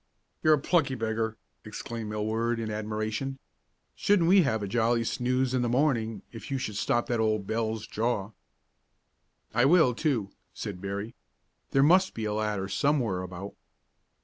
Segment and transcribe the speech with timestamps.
[0.41, 3.37] "You're a plucky beggar!" exclaimed Millward, in admiration.
[3.93, 7.45] "Shouldn't we have a jolly snooze in the morning if you could stop that old
[7.45, 8.31] bell's jaw!"
[9.53, 11.13] "I will, too," said Berry.
[11.69, 13.53] "There must be a ladder somewhere about."